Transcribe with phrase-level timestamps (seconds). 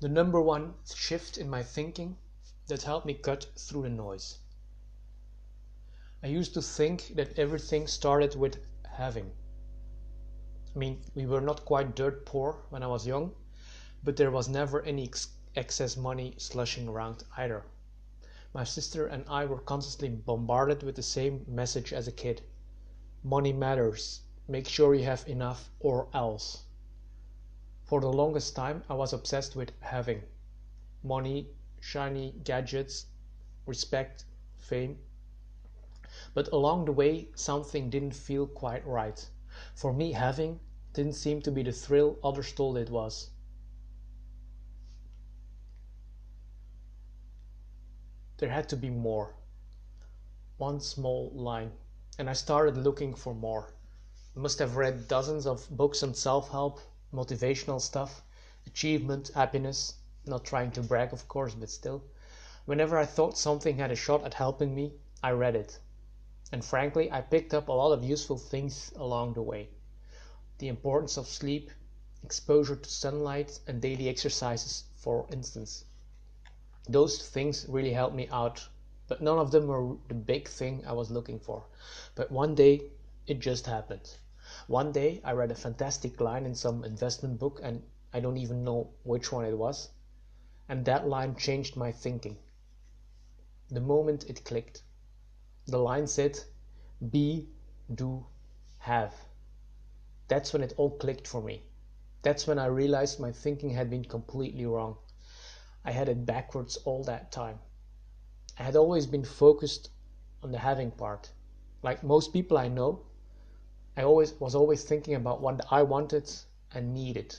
[0.00, 2.16] the number one shift in my thinking
[2.66, 4.38] that helped me cut through the noise.
[6.22, 9.32] I used to think that everything started with having.
[10.74, 13.34] I mean, we were not quite dirt poor when I was young,
[14.04, 17.64] but there was never any ex- excess money slushing around either.
[18.54, 22.42] My sister and I were constantly bombarded with the same message as a kid
[23.24, 26.64] money matters, make sure you have enough or else.
[27.88, 30.22] For the longest time, I was obsessed with having
[31.02, 31.48] money,
[31.80, 33.06] shiny gadgets,
[33.64, 34.26] respect,
[34.58, 34.98] fame.
[36.34, 39.26] But along the way, something didn't feel quite right.
[39.74, 40.60] For me, having
[40.92, 43.30] didn't seem to be the thrill others told it was.
[48.36, 49.34] There had to be more.
[50.58, 51.72] One small line,
[52.18, 53.72] and I started looking for more.
[54.36, 56.80] I must have read dozens of books on self help,
[57.12, 58.22] motivational stuff,
[58.66, 59.94] achievement, happiness.
[60.26, 62.04] Not trying to brag, of course, but still.
[62.66, 64.92] Whenever I thought something had a shot at helping me,
[65.22, 65.78] I read it.
[66.52, 69.68] And frankly, I picked up a lot of useful things along the way.
[70.58, 71.70] The importance of sleep,
[72.22, 75.84] exposure to sunlight, and daily exercises, for instance.
[76.88, 78.68] Those things really helped me out,
[79.08, 81.64] but none of them were the big thing I was looking for.
[82.14, 82.82] But one day,
[83.26, 84.10] it just happened.
[84.68, 88.64] One day, I read a fantastic line in some investment book, and I don't even
[88.64, 89.88] know which one it was.
[90.68, 92.36] And that line changed my thinking.
[93.70, 94.82] The moment it clicked,
[95.64, 96.38] the line said,
[97.10, 97.48] Be,
[97.94, 98.26] do,
[98.76, 99.14] have.
[100.28, 101.62] That's when it all clicked for me.
[102.20, 104.98] That's when I realized my thinking had been completely wrong.
[105.82, 107.58] I had it backwards all that time.
[108.58, 109.88] I had always been focused
[110.42, 111.32] on the having part.
[111.82, 113.06] Like most people I know,
[113.98, 116.30] I always was always thinking about what I wanted
[116.72, 117.34] and needed.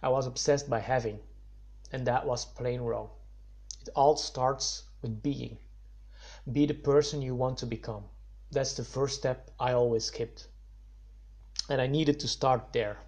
[0.00, 1.18] I was obsessed by having,
[1.90, 3.10] and that was plain wrong.
[3.80, 5.58] It all starts with being.
[6.52, 8.04] Be the person you want to become.
[8.52, 10.46] That's the first step I always skipped.
[11.68, 12.98] And I needed to start there.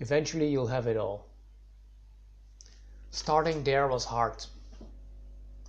[0.00, 1.24] Eventually, you'll have it all.
[3.10, 4.44] Starting there was hard.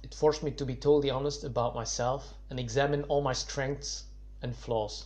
[0.03, 4.03] It forced me to be totally honest about myself and examine all my strengths
[4.41, 5.05] and flaws.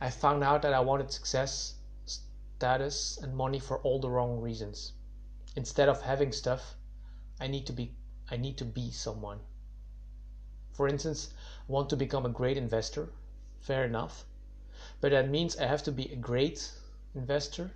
[0.00, 1.74] I found out that I wanted success,
[2.04, 4.92] status, and money for all the wrong reasons.
[5.56, 6.76] Instead of having stuff,
[7.40, 7.94] I need to be
[8.30, 9.40] I need to be someone.
[10.72, 11.32] For instance,
[11.68, 13.12] I want to become a great investor.
[13.60, 14.24] Fair enough.
[15.00, 16.72] But that means I have to be a great
[17.14, 17.70] investor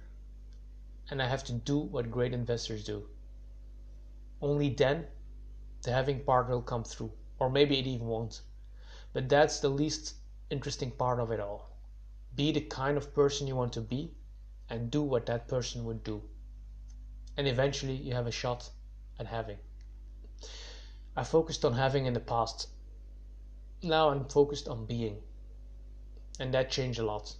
[1.11, 3.09] and I have to do what great investors do.
[4.43, 5.07] Only then
[5.83, 8.43] the having part will come through, or maybe it even won't.
[9.13, 10.15] But that's the least
[10.51, 11.71] interesting part of it all.
[12.39, 14.13] Be the kind of person you want to be
[14.71, 16.23] and do what that person would do.
[17.37, 18.71] And eventually you have a shot
[19.19, 19.59] at having.
[21.17, 22.69] I focused on having in the past.
[23.83, 25.21] Now I'm focused on being.
[26.39, 27.35] And that changed a lot.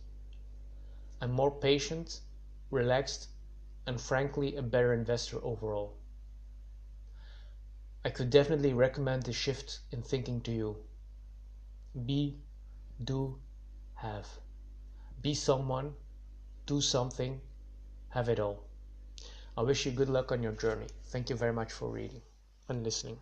[1.21, 2.21] I'm more patient,
[2.73, 3.29] relaxed,
[3.87, 5.95] and frankly a better investor overall.
[8.05, 10.77] I could definitely recommend the shift in thinking to you.
[12.05, 12.41] Be,
[13.05, 13.39] do,
[13.95, 14.27] have.
[15.21, 15.95] Be someone,
[16.67, 17.41] do something,
[18.11, 18.65] have it all.
[19.57, 20.87] I wish you good luck on your journey.
[21.07, 22.23] Thank you very much for reading
[22.69, 23.21] and listening.